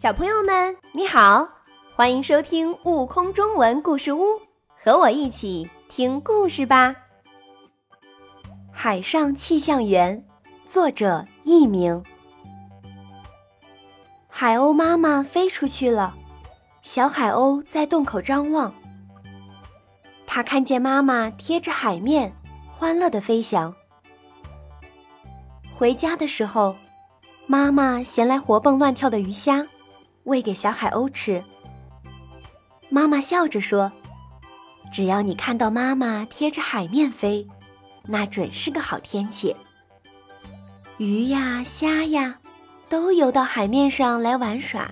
[0.00, 1.46] 小朋友们，你好，
[1.94, 4.22] 欢迎收听《悟空中文故事屋》，
[4.82, 6.88] 和我一起听故事吧。
[8.72, 10.24] 《海上气象员》
[10.66, 12.02] 作者佚名。
[14.26, 16.16] 海鸥妈妈飞出去了，
[16.80, 18.72] 小海鸥在洞口张望。
[20.26, 22.32] 它看见妈妈贴着海面，
[22.78, 23.76] 欢乐地飞翔。
[25.76, 26.74] 回家的时候。
[27.46, 29.66] 妈妈衔来活蹦乱跳的鱼虾，
[30.30, 31.42] 喂给小海鸥吃。
[32.88, 33.90] 妈妈笑着说
[34.92, 37.44] ：“只要你看到妈妈贴着海面飞，
[38.06, 39.56] 那准是个好天气。
[40.98, 42.38] 鱼呀、虾呀，
[42.88, 44.88] 都游到海面上来玩耍。”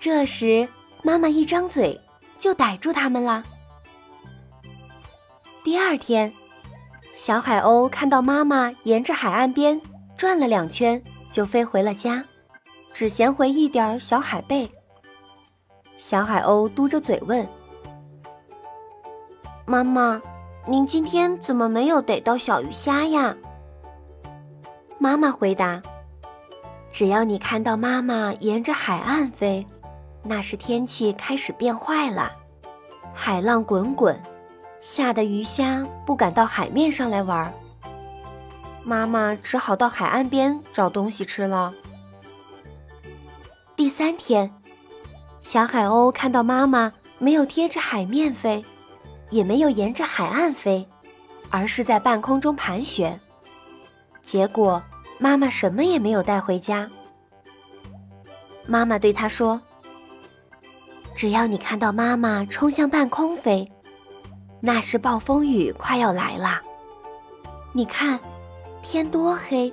[0.00, 0.66] 这时，
[1.04, 2.00] 妈妈一张嘴，
[2.40, 3.44] 就逮住它们了。
[5.62, 6.32] 第二天，
[7.14, 9.80] 小海鸥看到妈妈沿着海岸边。
[10.16, 11.02] 转了两圈，
[11.32, 12.22] 就飞回了家，
[12.92, 14.70] 只衔回一点小海贝。
[15.96, 17.46] 小海鸥嘟着嘴问
[19.66, 20.20] ：“妈妈，
[20.66, 23.34] 您今天怎么没有逮到小鱼虾呀？”
[24.98, 25.80] 妈妈回答
[26.92, 29.66] ：“只要你看到妈妈沿着海岸飞，
[30.22, 32.30] 那是天气开始变坏了，
[33.14, 34.18] 海浪滚滚，
[34.80, 37.52] 吓得鱼虾不敢到海面上来玩。”
[38.82, 41.72] 妈妈只好到海岸边找东西吃了。
[43.90, 44.48] 第三天，
[45.42, 48.64] 小海鸥看到妈妈没有贴着海面飞，
[49.30, 50.88] 也没有沿着海岸飞，
[51.50, 53.18] 而是在半空中盘旋。
[54.22, 54.80] 结果，
[55.18, 56.88] 妈妈什么也没有带回家。
[58.64, 59.60] 妈妈对他说
[61.16, 63.68] ：“只要你看到妈妈冲向半空飞，
[64.60, 66.60] 那是暴风雨快要来了。
[67.72, 68.20] 你看。”
[68.82, 69.70] 天多黑，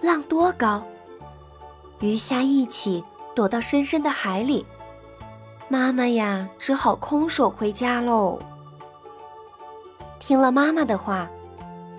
[0.00, 0.86] 浪多高，
[1.98, 3.02] 鱼虾一起
[3.36, 4.64] 躲到深深的海里，
[5.68, 8.38] 妈妈呀，只好空手回家喽。
[10.18, 11.28] 听了妈妈的话，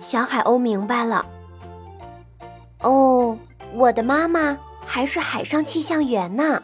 [0.00, 1.24] 小海鸥明白了。
[2.80, 3.38] 哦，
[3.72, 6.60] 我的妈妈还是海上气象员呢。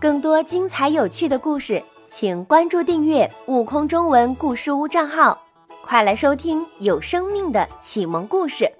[0.00, 1.80] 更多精彩有趣的故事。
[2.08, 5.36] 请关注订阅“悟空中文故事屋”账号，
[5.84, 8.72] 快来收听有生命的启蒙故事。